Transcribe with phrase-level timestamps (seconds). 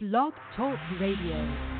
[0.00, 1.77] Blog Talk Radio.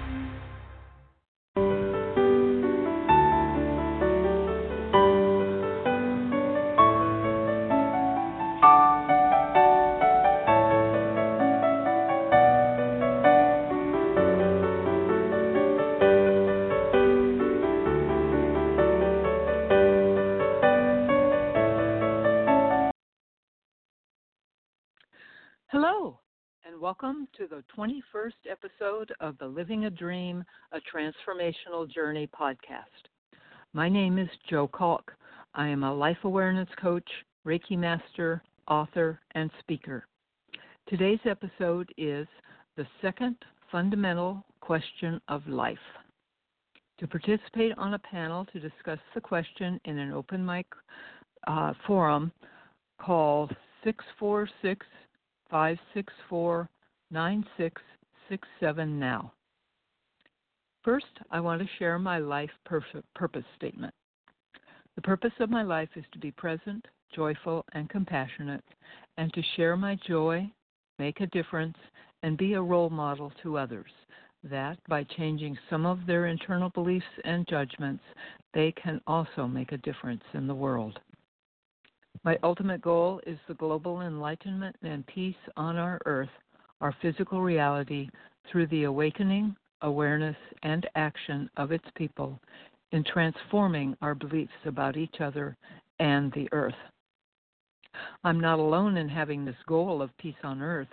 [26.88, 30.42] Welcome to the 21st episode of the Living a Dream,
[30.72, 33.10] a Transformational Journey podcast.
[33.74, 35.12] My name is Jo Calk.
[35.54, 37.06] I am a life awareness coach,
[37.46, 40.06] Reiki master, author, and speaker.
[40.88, 42.26] Today's episode is
[42.78, 43.36] the second
[43.70, 45.76] fundamental question of life.
[47.00, 50.64] To participate on a panel to discuss the question in an open mic
[51.46, 52.32] uh, forum,
[52.98, 53.50] call
[53.84, 54.86] 646
[55.50, 56.68] 564
[57.10, 59.32] 9667 now.
[60.84, 63.94] First, I want to share my life purpose statement.
[64.94, 68.64] The purpose of my life is to be present, joyful, and compassionate,
[69.16, 70.50] and to share my joy,
[70.98, 71.76] make a difference,
[72.22, 73.90] and be a role model to others.
[74.44, 78.04] That by changing some of their internal beliefs and judgments,
[78.54, 80.98] they can also make a difference in the world.
[82.24, 86.28] My ultimate goal is the global enlightenment and peace on our earth,
[86.80, 88.08] our physical reality,
[88.50, 92.40] through the awakening, awareness, and action of its people
[92.92, 95.56] in transforming our beliefs about each other
[96.00, 96.74] and the earth.
[98.24, 100.88] I'm not alone in having this goal of peace on earth,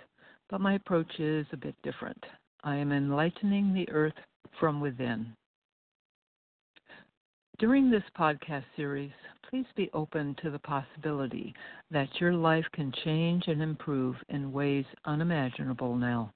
[0.50, 2.22] but my approach is a bit different.
[2.64, 4.14] I am enlightening the earth
[4.58, 5.34] from within.
[7.58, 9.12] During this podcast series,
[9.50, 11.54] please be open to the possibility
[11.90, 16.32] that your life can change and improve in ways unimaginable now.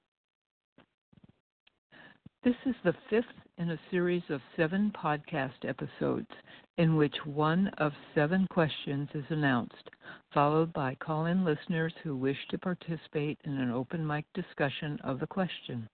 [2.43, 3.25] This is the fifth
[3.57, 6.29] in a series of seven podcast episodes
[6.77, 9.89] in which one of seven questions is announced,
[10.33, 15.19] followed by call in listeners who wish to participate in an open mic discussion of
[15.19, 15.87] the question.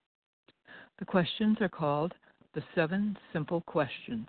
[0.99, 2.13] The questions are called
[2.53, 4.27] the Seven Simple Questions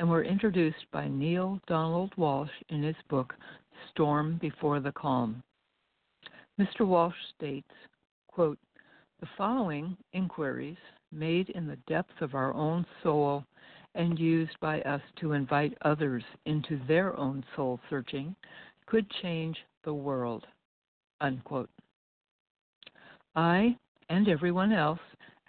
[0.00, 3.34] and were introduced by Neale Donald Walsch in his book
[3.90, 5.42] Storm Before the Calm.
[6.58, 6.86] Mr.
[6.86, 7.68] Walsch states,
[8.26, 8.58] quote,
[9.20, 10.78] The following inquiries,
[11.12, 13.44] made in the depths of our own soul
[13.94, 18.34] and used by us to invite others into their own soul searching,
[18.86, 20.46] could change the world.
[21.20, 21.68] Unquote.
[23.36, 23.76] I
[24.08, 25.00] and everyone else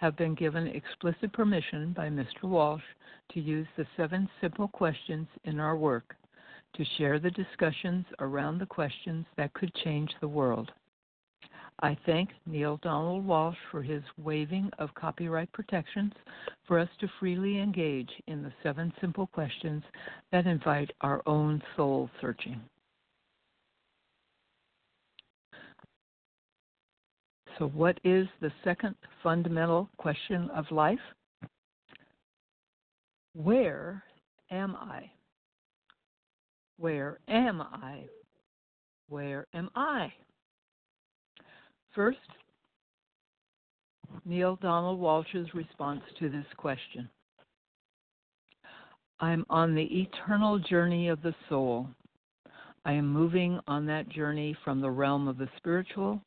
[0.01, 2.43] have been given explicit permission by Mr.
[2.43, 2.81] Walsch
[3.31, 6.15] to use the seven simple questions in our work
[6.73, 10.71] to share the discussions around the questions that could change the world.
[11.83, 16.13] I thank Neale Donald Walsch for his waiving of copyright protections
[16.67, 19.83] for us to freely engage in the seven simple questions
[20.31, 22.59] that invite our own soul searching.
[27.57, 30.99] So, what is the second fundamental question of life?
[33.33, 34.03] Where
[34.49, 35.09] am I?
[36.77, 38.05] Where am I?
[39.09, 40.11] Where am I?
[41.93, 42.17] First,
[44.25, 47.09] Neale Donald Walsch's response to this question
[49.19, 51.87] I'm on the eternal journey of the soul.
[52.85, 56.19] I am moving on that journey from the realm of the spiritual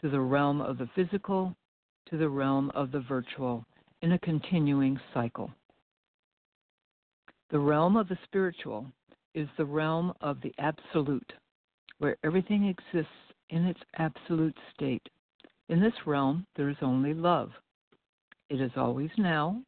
[0.00, 1.54] to the realm of the physical
[2.08, 3.64] to the realm of the virtual
[4.02, 5.50] in a continuing cycle.
[7.50, 8.86] The realm of the spiritual
[9.34, 11.32] is the realm of the absolute,
[11.98, 13.12] where everything exists
[13.50, 15.06] in its absolute state.
[15.68, 17.50] In this realm, there is only love.
[18.48, 19.62] It is always now,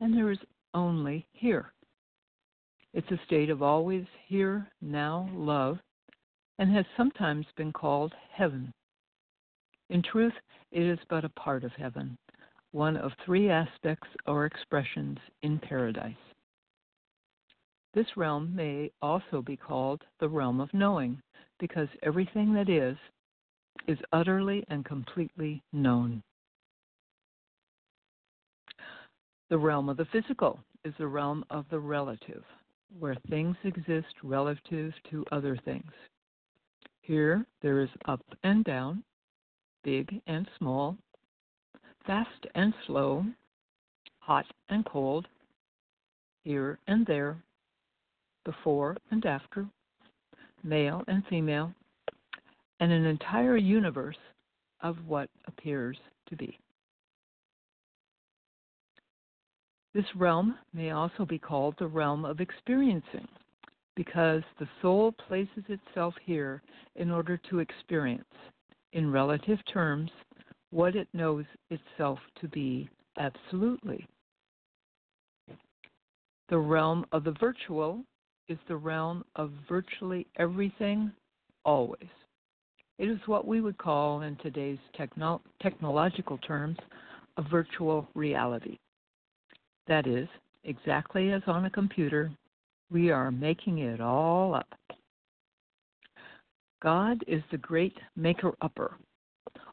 [0.00, 0.38] and there is
[0.74, 1.72] only here.
[2.92, 5.78] It's a state of always here, now love,
[6.58, 8.72] and has sometimes been called heaven.
[9.90, 10.32] In truth,
[10.70, 12.16] it is but a part of heaven,
[12.70, 16.14] one of three aspects or expressions in paradise.
[17.92, 21.20] This realm may also be called the realm of knowing,
[21.58, 22.96] because everything that is,
[23.88, 26.22] is utterly and completely known.
[29.48, 32.44] The realm of the physical is the realm of the relative,
[33.00, 35.90] where things exist relative to other things.
[37.00, 39.02] Here there is up and down,
[39.82, 40.96] big and small,
[42.06, 43.24] fast and slow,
[44.18, 45.26] hot and cold,
[46.44, 47.36] here and there,
[48.44, 49.66] before and after,
[50.62, 51.72] male and female,
[52.80, 54.16] and an entire universe
[54.82, 55.98] of what appears
[56.28, 56.58] to be.
[59.92, 63.26] This realm may also be called the realm of experiencing
[63.96, 66.62] because the soul places itself here
[66.94, 68.24] in order to experience,
[68.92, 70.10] in relative terms,
[70.70, 72.88] what it knows itself to be
[73.18, 74.06] absolutely.
[76.48, 78.04] The realm of the virtual
[78.48, 81.12] is the realm of virtually everything,
[81.64, 82.08] always.
[82.98, 86.76] It is what we would call, in today's techno- technological terms,
[87.36, 88.76] a virtual reality.
[89.86, 90.28] That is,
[90.64, 92.30] exactly as on a computer,
[92.90, 94.74] we are making it all up.
[96.82, 98.96] God is the great maker upper,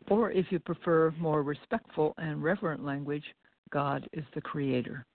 [0.10, 3.24] or if you prefer more respectful and reverent language,
[3.72, 5.06] God is the creator.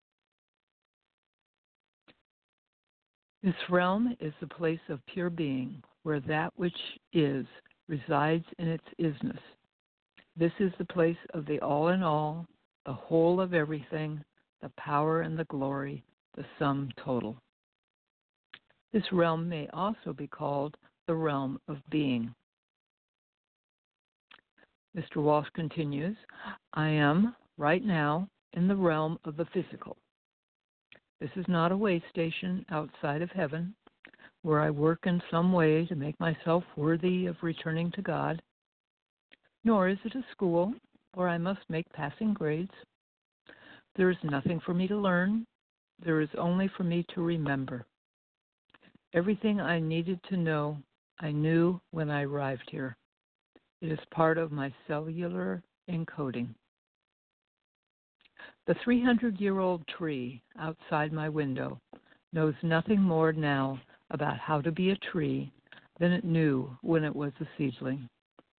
[3.42, 6.76] This realm is the place of pure being, where that which
[7.12, 7.44] is
[7.88, 9.38] resides in its isness.
[10.36, 12.46] This is the place of the all in all,
[12.86, 14.22] the whole of everything,
[14.62, 16.02] the power and the glory,
[16.36, 17.36] the sum total.
[18.92, 22.34] This realm may also be called the realm of being.
[24.96, 25.16] Mr.
[25.16, 26.16] Walsch continues
[26.74, 29.96] I am, right now, in the realm of the physical.
[31.20, 33.74] This is not a way station outside of heaven
[34.42, 38.42] where I work in some way to make myself worthy of returning to God,
[39.64, 40.74] nor is it a school
[41.14, 42.72] where I must make passing grades.
[43.96, 45.46] There is nothing for me to learn,
[46.04, 47.86] there is only for me to remember.
[49.14, 50.78] Everything I needed to know,
[51.20, 52.96] I knew when I arrived here.
[53.80, 56.54] It is part of my cellular encoding.
[58.66, 61.80] The 300 year old tree outside my window
[62.32, 63.80] knows nothing more now
[64.10, 65.52] about how to be a tree
[65.98, 68.08] than it knew when it was a seedling,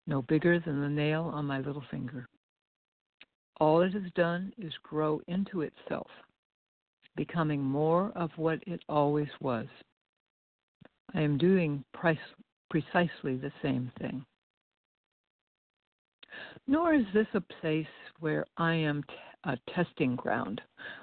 [0.07, 2.27] no bigger than the nail on my little finger.
[3.59, 6.09] All it has done is grow into itself,
[7.15, 9.67] becoming more of what it always was.
[11.13, 11.83] I am doing
[12.73, 14.25] precisely the same thing.
[16.65, 17.85] Nor is this a place
[18.19, 20.59] where I am t- a testing ground,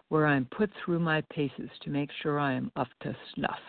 [0.09, 3.61] where I am put through my paces to make sure I am up to snuff.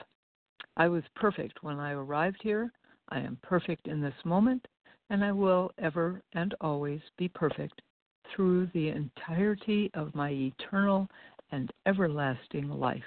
[0.77, 2.71] I was perfect when I arrived here.
[3.09, 4.67] I am perfect in this moment,
[5.11, 7.83] and I will ever and always be perfect
[8.33, 11.07] through the entirety of my eternal
[11.51, 13.03] and everlasting life.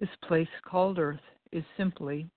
[0.00, 1.20] This place called Earth
[1.52, 2.28] is simply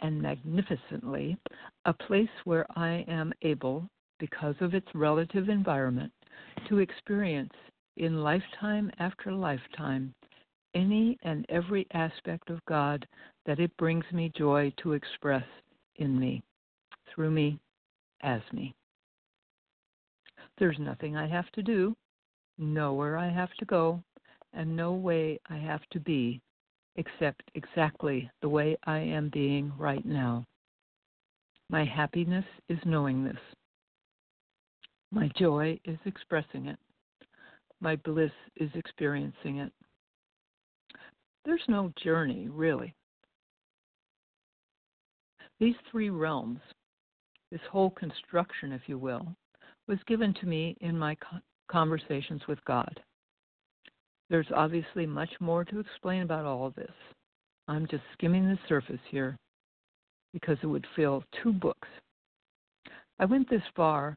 [0.00, 1.36] and magnificently
[1.84, 3.88] a place where I am able,
[4.20, 6.12] because of its relative environment,
[6.68, 7.52] to experience
[7.96, 10.14] in lifetime after lifetime
[10.74, 13.06] any and every aspect of God
[13.46, 15.44] that it brings me joy to express
[15.96, 16.42] in me,
[17.12, 17.58] through me,
[18.22, 18.74] as me.
[20.58, 21.96] There's nothing I have to do,
[22.58, 24.02] nowhere I have to go,
[24.52, 26.40] and no way I have to be
[26.98, 30.44] except exactly the way I am being right now.
[31.70, 33.38] My happiness is knowing this.
[35.12, 36.78] My joy is expressing it.
[37.80, 39.72] My bliss is experiencing it.
[41.44, 42.92] There's no journey, really.
[45.60, 46.60] These three realms,
[47.52, 49.34] this whole construction, if you will,
[49.86, 51.16] was given to me in my
[51.70, 53.00] conversations with God.
[54.30, 56.92] There's obviously much more to explain about all of this.
[57.66, 59.36] I'm just skimming the surface here
[60.32, 61.88] because it would fill two books.
[63.18, 64.16] I went this far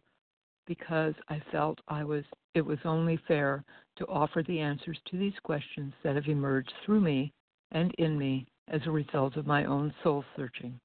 [0.68, 3.64] because I felt I was it was only fair
[3.98, 7.32] to offer the answers to these questions that have emerged through me
[7.72, 10.80] and in me as a result of my own soul searching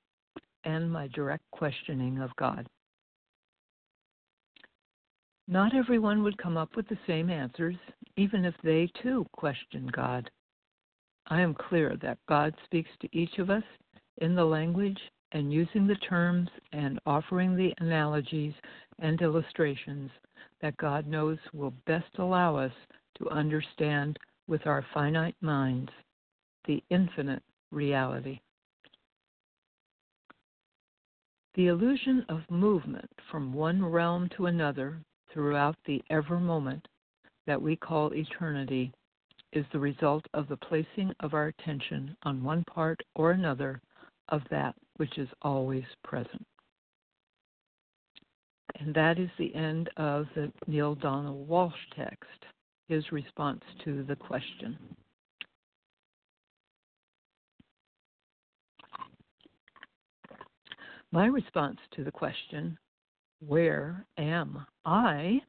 [0.64, 2.66] and my direct questioning of God.
[5.49, 7.76] Not everyone would come up with the same answers,
[8.16, 10.30] even if they too question God.
[11.28, 13.64] I am clear that God speaks to each of us
[14.18, 14.99] in the language
[15.32, 18.54] and using the terms and offering the analogies
[19.00, 20.11] and illustrations
[20.62, 22.73] that God knows will best allow us
[23.18, 25.90] to understand with our finite minds
[26.66, 28.40] the infinite reality.
[31.54, 35.00] The illusion of movement from one realm to another
[35.32, 36.87] throughout the ever moment
[37.47, 38.93] that we call eternity
[39.53, 43.81] is the result of the placing of our attention on one part or another
[44.29, 46.45] of that which is always present.
[48.79, 52.45] And that is the end of the Neale Donald Walsch text,
[52.88, 54.76] his response to the question.
[61.12, 62.76] My response to the question
[63.41, 65.41] where am I?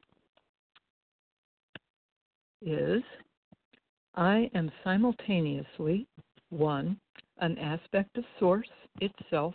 [2.62, 3.02] Is
[4.14, 6.06] I am simultaneously
[6.50, 6.98] one,
[7.38, 8.68] an aspect of Source
[9.00, 9.54] itself,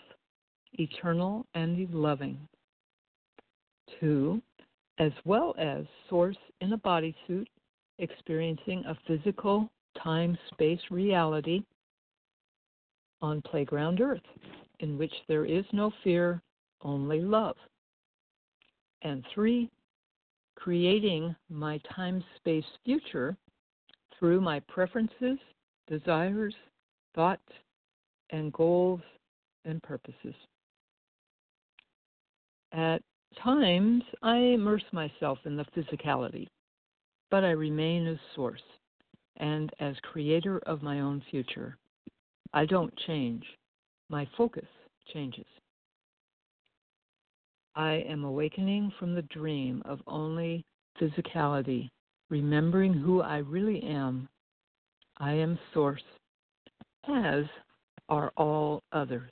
[0.74, 2.38] eternal and loving.
[4.00, 4.42] Two,
[5.00, 7.48] as well as Source in a bodysuit,
[8.00, 9.70] experiencing a physical
[10.02, 11.64] time space reality
[13.22, 14.22] on playground Earth,
[14.80, 16.42] in which there is no fear,
[16.82, 17.56] only love.
[19.02, 19.70] And three,
[20.64, 23.36] creating my time space future
[24.18, 25.38] through my preferences,
[25.88, 26.56] desires,
[27.14, 27.42] thoughts,
[28.30, 29.02] and goals
[29.66, 30.34] and purposes.
[32.72, 33.02] At
[33.44, 36.48] times, I immerse myself in the physicality,
[37.30, 38.64] but I remain as source
[39.38, 41.78] and as creator of my own future.
[42.54, 43.44] I don't change,
[44.10, 44.68] my focus
[45.14, 45.46] changes.
[47.76, 50.64] I am awakening from the dream of only
[51.02, 51.90] physicality,
[52.30, 54.30] remembering who I really am.
[55.18, 56.04] I am source,
[57.08, 57.46] as
[58.10, 59.32] are all others.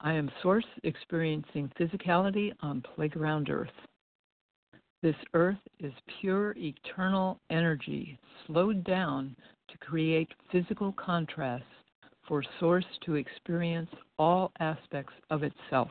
[0.00, 3.70] I am source experiencing physicality on playground earth.
[5.02, 9.34] This earth is pure eternal energy slowed down
[9.68, 11.64] to create physical contrasts
[12.28, 15.90] for source to experience all aspects of itself.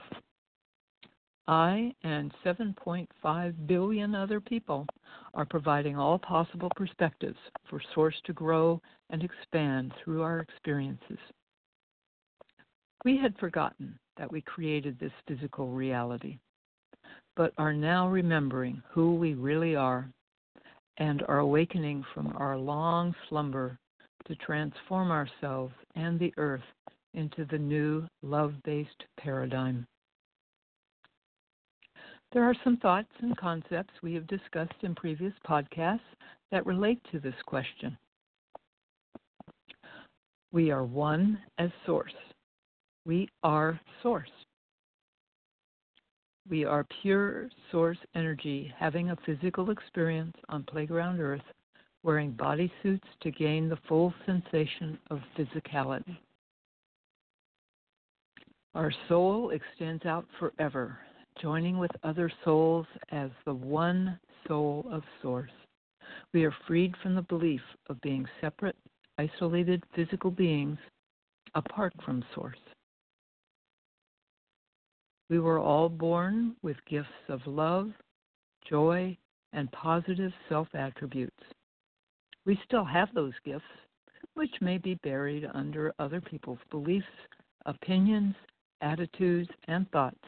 [1.47, 4.87] I and 7.5 billion other people
[5.35, 7.37] are providing all possible perspectives
[7.69, 11.19] for Source to grow and expand through our experiences.
[13.03, 16.39] We had forgotten that we created this physical reality,
[17.35, 20.09] but are now remembering who we really are
[20.97, 23.77] and are awakening from our long slumber
[24.27, 26.63] to transform ourselves and the earth
[27.13, 29.85] into the new love based paradigm.
[32.31, 35.99] There are some thoughts and concepts we have discussed in previous podcasts
[36.51, 37.97] that relate to this question.
[40.51, 42.13] We are one as source.
[43.05, 44.29] We are source.
[46.49, 51.41] We are pure source energy having a physical experience on playground earth
[52.05, 56.15] wearing bodysuits to gain the full sensation of physicality.
[58.75, 60.99] Our soul extends out forever,
[61.41, 65.49] joining with other souls as the one soul of Source.
[66.31, 68.75] We are freed from the belief of being separate,
[69.17, 70.77] isolated physical beings
[71.55, 72.59] apart from Source.
[75.31, 77.91] We were all born with gifts of love,
[78.69, 79.17] joy,
[79.53, 81.33] and positive self attributes.
[82.45, 83.63] We still have those gifts,
[84.35, 87.05] which may be buried under other people's beliefs,
[87.65, 88.35] opinions,
[88.81, 90.23] attitudes, and thoughts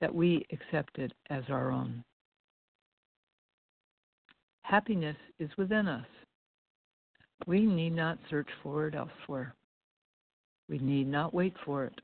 [0.00, 2.02] that we accepted as our own.
[4.62, 6.06] Happiness is within us.
[7.46, 9.54] We need not search for it elsewhere.
[10.68, 12.00] We need not wait for it.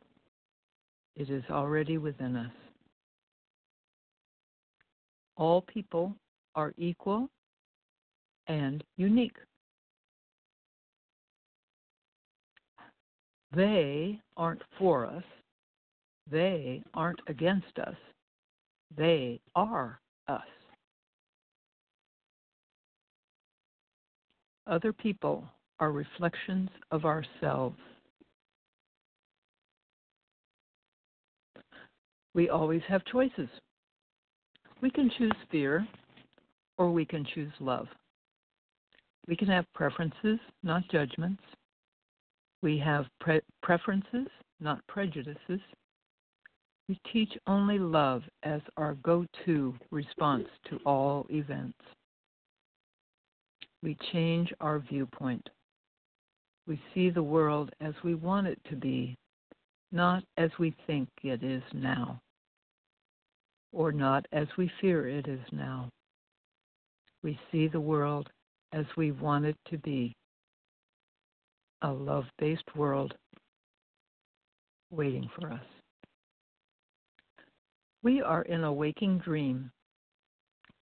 [1.16, 2.52] It is already within us.
[5.36, 6.14] All people
[6.54, 7.28] are equal
[8.48, 9.36] and unique.
[13.54, 15.24] They aren't for us.
[16.30, 17.96] They aren't against us.
[18.96, 20.42] They are us.
[24.66, 25.44] Other people
[25.80, 27.78] are reflections of ourselves.
[32.34, 33.48] We always have choices.
[34.82, 35.86] We can choose fear
[36.76, 37.88] or we can choose love.
[39.26, 41.42] We can have preferences, not judgments.
[42.62, 44.26] We have pre- preferences,
[44.60, 45.60] not prejudices.
[46.88, 51.78] We teach only love as our go to response to all events.
[53.82, 55.48] We change our viewpoint.
[56.66, 59.16] We see the world as we want it to be,
[59.92, 62.20] not as we think it is now,
[63.72, 65.88] or not as we fear it is now.
[67.22, 68.28] We see the world
[68.72, 70.14] as we want it to be
[71.82, 73.14] a love based world
[74.90, 75.64] waiting for us.
[78.02, 79.70] We are in a waking dream,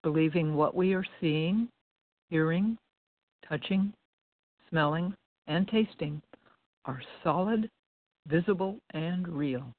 [0.03, 1.67] believing what we are seeing,
[2.29, 2.77] hearing,
[3.47, 3.93] touching,
[4.69, 5.13] smelling,
[5.47, 6.21] and tasting
[6.85, 7.69] are solid,
[8.27, 9.73] visible, and real.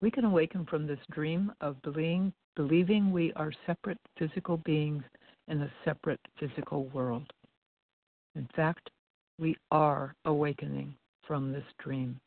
[0.00, 5.02] We can awaken from this dream of believing, believing we are separate physical beings
[5.48, 7.30] in a separate physical world.
[8.34, 8.90] In fact,
[9.40, 10.94] we are awakening
[11.26, 12.20] from this dream.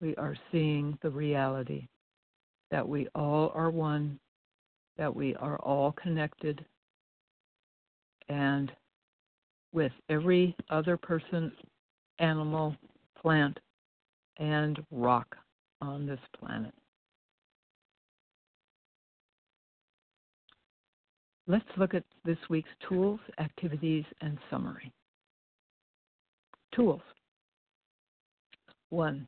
[0.00, 1.86] We are seeing the reality
[2.70, 4.18] that we all are one
[4.98, 6.64] that we are all connected
[8.28, 8.72] and
[9.72, 11.52] with every other person,
[12.18, 12.76] animal,
[13.20, 13.58] plant,
[14.38, 15.36] and rock
[15.80, 16.72] on this planet.
[21.46, 24.92] Let's look at this week's tools, activities, and summary.
[26.74, 27.02] Tools.
[28.90, 29.26] One,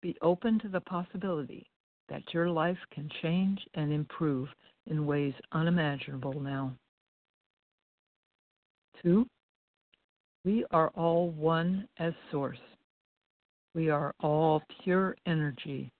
[0.00, 1.66] be open to the possibility
[2.08, 4.48] that your life can change and improve
[4.86, 6.72] in ways unimaginable now.
[9.02, 9.26] Two,
[10.44, 12.58] we are all one as source.
[13.74, 15.90] We are all pure energy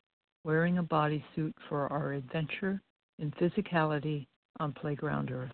[0.45, 2.81] wearing a bodysuit for our adventure
[3.19, 4.27] in physicality
[4.61, 5.53] on Playground Earth.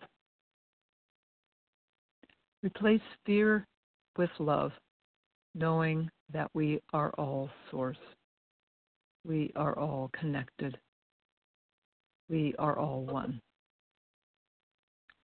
[2.63, 3.65] Replace fear
[4.19, 4.73] with love,
[5.55, 7.99] knowing that we are all source.
[9.27, 10.79] We are all connected.
[12.29, 13.41] We are all one.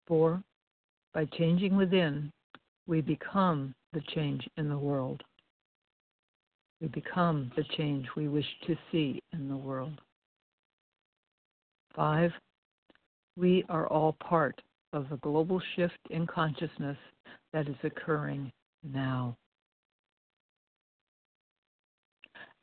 [0.06, 0.42] Four,
[1.12, 2.30] by changing within,
[2.86, 5.22] we become the change in the world.
[6.80, 10.00] We become the change we wish to see in the world.
[11.94, 12.32] Five,
[13.36, 14.60] we are all part
[14.92, 16.98] of the global shift in consciousness
[17.52, 18.52] that is occurring
[18.82, 19.36] now.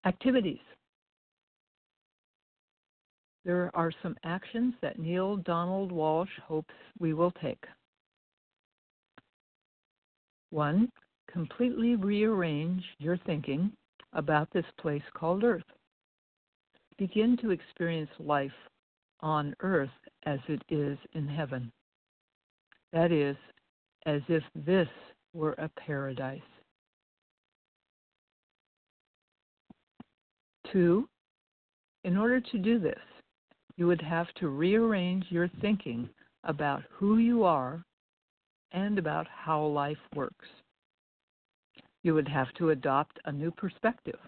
[0.05, 0.59] Activities.
[3.45, 7.63] There are some actions that Neale Donald Walsch hopes we will take.
[10.51, 10.89] One,
[11.31, 13.71] completely rearrange your thinking
[14.13, 15.63] about this place called Earth.
[16.97, 18.51] Begin to experience life
[19.21, 19.89] on Earth
[20.25, 21.71] as it is in heaven.
[22.91, 23.37] That is,
[24.05, 24.89] as if this
[25.33, 26.41] were a paradise.
[30.71, 31.07] Two,
[32.03, 32.99] in order to do this,
[33.77, 36.09] you would have to rearrange your thinking
[36.43, 37.83] about who you are
[38.71, 40.47] and about how life works.
[42.03, 44.19] You would have to adopt a new perspective,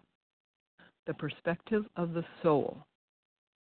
[1.07, 2.77] the perspective of the soul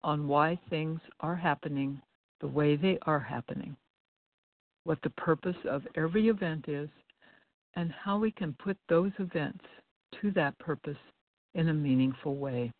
[0.03, 2.01] on why things are happening
[2.41, 3.75] the way they are happening,
[4.83, 6.89] what the purpose of every event is,
[7.75, 9.63] and how we can put those events
[10.21, 10.97] to that purpose
[11.55, 12.71] in a meaningful way.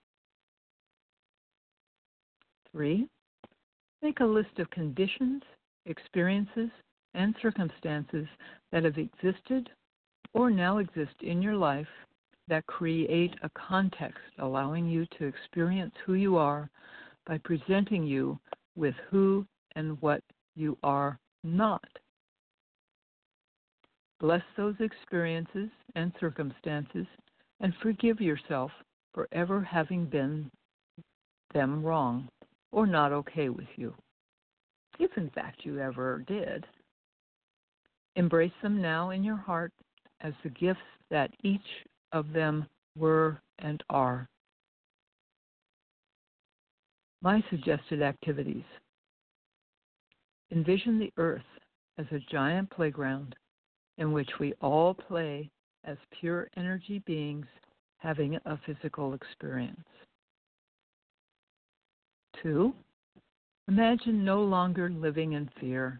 [2.71, 3.07] Three,
[4.01, 5.43] make a list of conditions,
[5.85, 6.69] experiences,
[7.13, 8.27] and circumstances
[8.71, 9.69] that have existed
[10.33, 11.87] or now exist in your life
[12.47, 16.69] that create a context allowing you to experience who you are
[17.25, 18.37] by presenting you
[18.75, 20.21] with who and what
[20.55, 21.87] you are not.
[24.19, 27.05] Bless those experiences and circumstances
[27.63, 28.71] and forgive yourself
[29.13, 30.51] for ever having been
[31.53, 32.27] them wrong
[32.73, 33.95] or not okay with you,
[34.99, 36.67] if in fact you ever did.
[38.15, 39.71] Embrace them now in your heart
[40.21, 41.61] as the gifts that each
[42.11, 42.65] of them
[42.97, 44.27] were and are.
[47.21, 48.65] My suggested activities
[50.51, 51.41] envision the earth
[51.97, 53.35] as a giant playground
[53.97, 55.49] in which we all play
[55.85, 57.45] as pure energy beings
[57.97, 59.79] having a physical experience.
[62.41, 62.73] Two,
[63.67, 65.99] imagine no longer living in fear.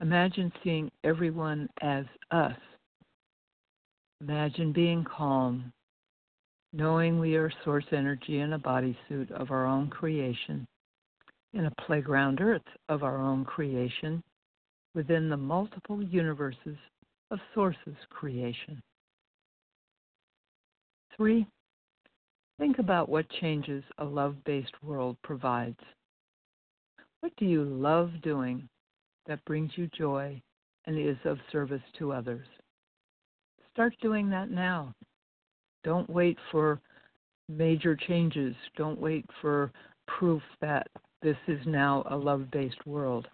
[0.00, 2.56] Imagine seeing everyone as us
[4.22, 5.72] Imagine being calm,
[6.72, 10.64] knowing we are source energy in a bodysuit of our own creation,
[11.54, 14.22] in a playground earth of our own creation,
[14.94, 16.76] within the multiple universes
[17.32, 18.80] of sources creation.
[21.16, 21.46] Three,
[22.58, 25.80] think about what changes a love based world provides.
[27.20, 28.68] What do you love doing
[29.26, 30.40] that brings you joy
[30.84, 32.46] and is of service to others?
[33.72, 34.94] Start doing that now.
[35.84, 36.80] Don't wait for
[37.48, 38.54] major changes.
[38.76, 39.72] Don't wait for
[40.06, 40.86] proof that
[41.22, 43.26] this is now a love based world.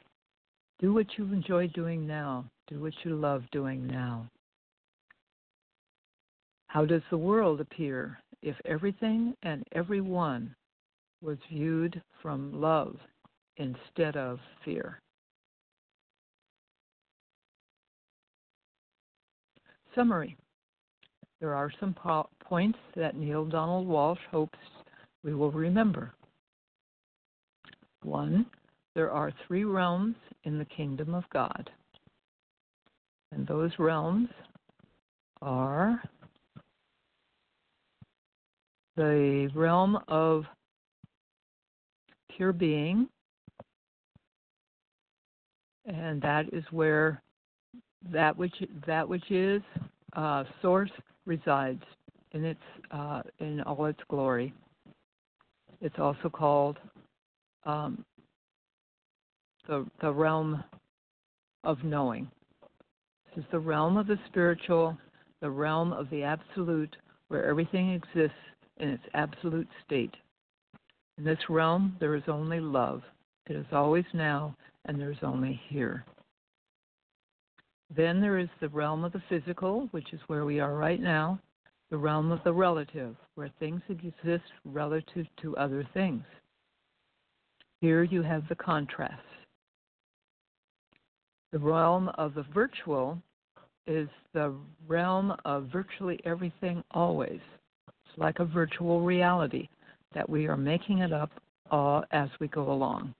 [0.78, 2.44] Do what you enjoy doing now.
[2.68, 4.28] Do what you love doing now.
[6.68, 10.54] How does the world appear if everything and everyone
[11.20, 12.96] was viewed from love
[13.56, 15.00] instead of fear?
[19.94, 20.36] Summary
[21.40, 24.58] There are some po- points that Neale Donald Walsch hopes
[25.24, 26.12] we will remember.
[28.04, 28.46] One,
[28.98, 31.70] there are three realms in the kingdom of God.
[33.30, 34.28] And those realms
[35.40, 36.02] are
[38.96, 40.46] the realm of
[42.36, 43.08] pure being,
[45.86, 47.22] and that is where
[48.10, 49.62] that which that which is
[50.14, 50.90] uh, source
[51.24, 51.84] resides
[52.32, 54.52] in its uh, in all its glory.
[55.80, 56.78] It's also called
[57.64, 58.04] um,
[59.68, 60.64] the the realm
[61.64, 62.28] of knowing.
[63.26, 64.96] This is the realm of the spiritual,
[65.40, 66.96] the realm of the absolute,
[67.28, 68.36] where everything exists
[68.78, 70.14] in its absolute state.
[71.18, 73.02] In this realm, there is only love.
[73.46, 76.04] It is always now, and there is only here.
[77.94, 81.40] Then there is the realm of the physical, which is where we are right now,
[81.90, 86.22] the realm of the relative, where things exist relative to other things.
[87.80, 89.22] Here you have the contrast.
[91.52, 93.20] The realm of the virtual
[93.86, 94.54] is the
[94.86, 97.40] realm of virtually everything always.
[97.88, 99.68] It's like a virtual reality
[100.14, 101.30] that we are making it up
[101.70, 103.14] uh, as we go along.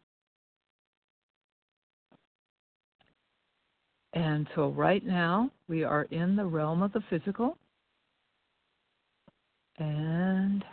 [4.15, 7.57] And so, right now, we are in the realm of the physical.
[9.79, 10.65] And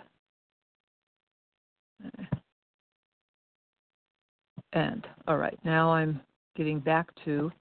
[4.73, 6.19] and all right, now I'm
[6.55, 7.51] getting back to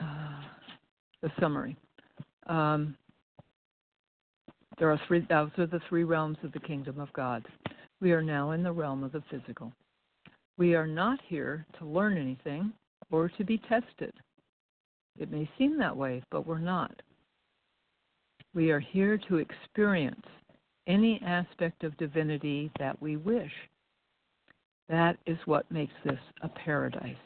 [0.00, 0.42] uh,
[1.22, 1.76] the summary.
[2.46, 2.96] Um,
[4.78, 7.46] there are three; those are the three realms of the kingdom of God.
[8.00, 9.72] We are now in the realm of the physical.
[10.58, 12.72] We are not here to learn anything
[13.10, 14.12] or to be tested.
[15.18, 16.92] It may seem that way, but we're not.
[18.54, 20.26] We are here to experience
[20.86, 23.52] any aspect of divinity that we wish.
[24.88, 27.16] That is what makes this a paradise.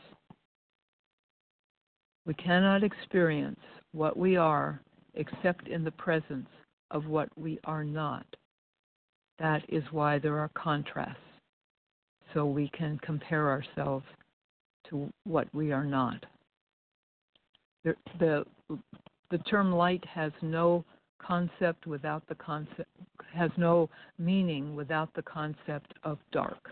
[2.27, 3.61] We cannot experience
[3.93, 4.81] what we are
[5.15, 6.49] except in the presence
[6.91, 8.27] of what we are not.
[9.39, 11.21] That is why there are contrasts,
[12.33, 14.05] so we can compare ourselves
[14.91, 16.25] to what we are not.
[17.85, 18.45] The, the,
[19.31, 20.85] the term light has no
[21.19, 22.89] concept without the concept,
[23.33, 23.89] has no
[24.19, 26.71] meaning without the concept of dark.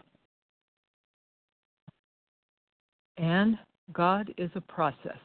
[3.16, 3.58] And
[3.92, 5.18] God is a process,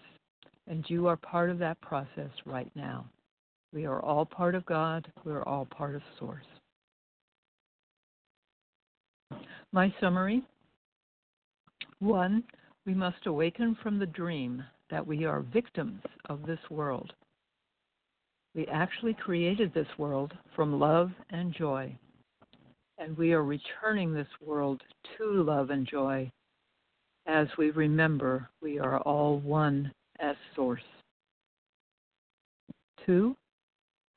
[0.68, 3.06] and you are part of that process right now.
[3.74, 6.46] We are all part of God, we are all part of Source.
[9.72, 10.44] My summary
[12.00, 12.44] one,
[12.86, 17.14] we must awaken from the dream that we are victims of this world.
[18.56, 21.96] We actually created this world from love and joy,
[22.98, 24.82] and we are returning this world
[25.18, 26.32] to love and joy
[27.30, 30.82] as we remember we are all one as Source.
[33.06, 33.36] Two,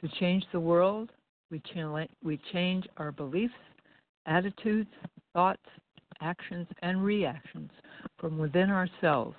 [0.01, 1.11] to change the world,
[1.51, 3.53] we, ch- we change our beliefs,
[4.25, 4.89] attitudes,
[5.35, 5.61] thoughts,
[6.23, 7.71] actions, and reactions
[8.19, 9.37] from within ourselves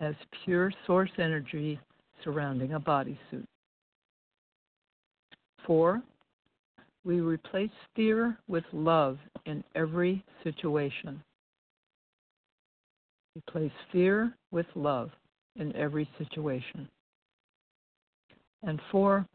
[0.00, 1.80] as pure source energy
[2.22, 3.44] surrounding a bodysuit.
[5.66, 6.02] Four,
[7.04, 11.22] we replace fear with love in every situation.
[13.36, 15.10] Replace fear with love
[15.56, 16.88] in every situation.
[18.62, 19.26] And four,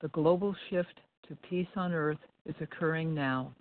[0.00, 3.52] the global shift to peace on earth is occurring now.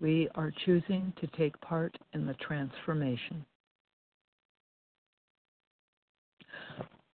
[0.00, 3.44] We are choosing to take part in the transformation.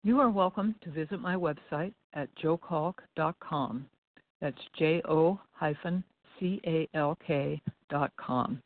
[0.04, 3.86] You are welcome to visit my website at jo-calk.com.
[4.42, 6.04] That's J O hyphen
[6.40, 8.60] C A L K dot com.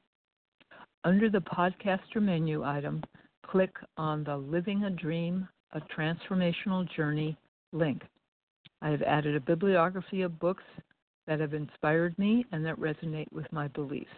[1.04, 3.04] Under the podcaster menu item,
[3.47, 7.38] click on the Living a Dream, a Transformational Journey
[7.71, 8.01] link.
[8.81, 10.63] I have added a bibliography of books
[11.27, 14.10] that have inspired me and that resonate with my beliefs.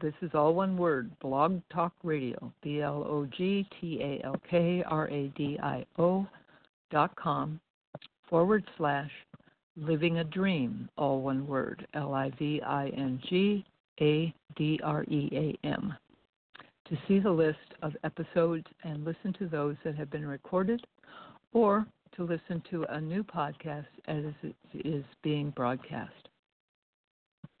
[0.00, 4.36] This is all one word, Blog Talk Radio, B L O G T A L
[4.50, 6.26] K R A D I O
[6.90, 7.58] dot com
[8.28, 9.10] forward slash
[9.76, 13.64] living a dream, all one word, L I V I N G
[14.00, 15.94] A D R E A M.
[16.88, 20.86] To see the list of episodes and listen to those that have been recorded,
[21.52, 21.86] or
[22.16, 26.28] to listen to a new podcast as it is being broadcast.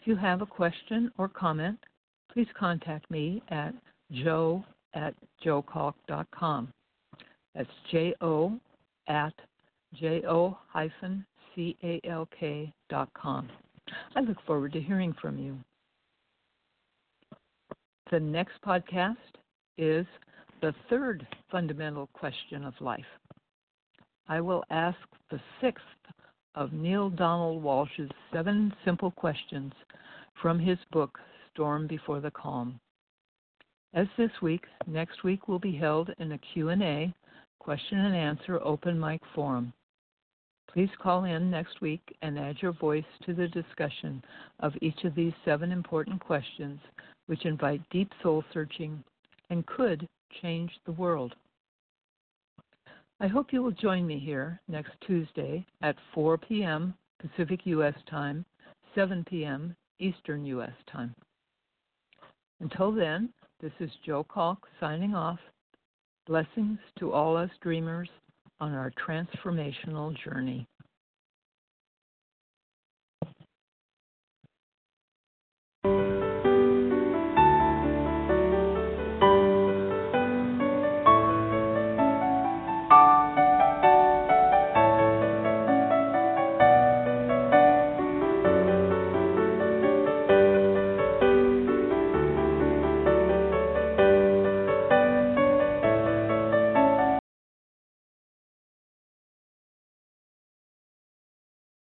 [0.00, 1.78] If you have a question or comment,
[2.36, 3.72] please contact me at
[4.12, 6.70] joe at jo-calk.com.
[7.54, 8.60] That's J O
[9.08, 9.32] at
[9.94, 13.48] J O hyphen C A L K dot com.
[14.14, 15.56] I look forward to hearing from you.
[18.10, 19.16] The next podcast
[19.78, 20.04] is
[20.60, 23.00] the third fundamental question of life.
[24.28, 24.98] I will ask
[25.30, 25.84] the sixth
[26.54, 29.72] of Neale Donald Walsch's seven simple questions
[30.42, 31.18] from his book,
[31.56, 32.78] Storm Before the Calm.
[33.94, 37.14] As this week, next week will be held in a Q&A,
[37.60, 39.72] question and answer open mic forum.
[40.70, 44.22] Please call in next week and add your voice to the discussion
[44.60, 46.78] of each of these seven important questions,
[47.24, 49.02] which invite deep soul searching
[49.48, 50.06] and could
[50.42, 51.34] change the world.
[53.18, 56.92] I hope you will join me here next Tuesday at 4 p.m.
[57.18, 57.94] Pacific U.S.
[58.10, 58.44] time,
[58.94, 59.74] 7 p.m.
[59.98, 60.74] Eastern U.S.
[60.92, 61.14] time.
[62.60, 65.38] Until then, this is Jo Calk signing off.
[66.26, 68.08] Blessings to all us dreamers
[68.60, 70.66] on our transformational journey.